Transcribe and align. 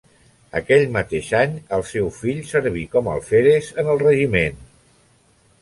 Aquell 0.59 0.85
mateix 0.95 1.27
any 1.41 1.53
el 1.77 1.85
seu 1.91 2.09
fill 2.17 2.41
serví 2.53 2.87
com 2.97 3.13
alferes 3.15 3.71
en 3.85 3.93
el 3.95 4.03
regiment. 4.09 4.59